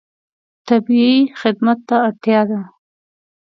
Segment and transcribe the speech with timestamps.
[0.67, 2.61] طبیعي خدمت ته اړتیا ده.